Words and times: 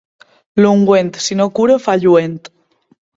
L'ungüent, 0.63 1.11
si 1.25 1.37
no 1.41 1.47
cura, 1.59 1.77
fa 1.83 1.95
lluent. 2.05 2.41